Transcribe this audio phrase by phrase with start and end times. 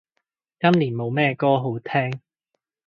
[0.59, 2.21] 今年冇咩歌好聼